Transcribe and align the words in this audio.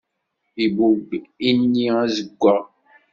Ibubb 0.65 1.09
ini 1.49 1.83
azeggaɣ. 2.01 2.63